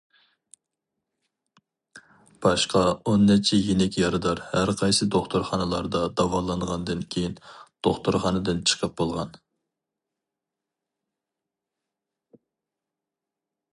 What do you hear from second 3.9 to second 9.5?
يارىدار ھەرقايسى دوختۇرخانىلاردا داۋالانغاندىن كېيىن دوختۇرخانىدىن چىقىپ بولغان.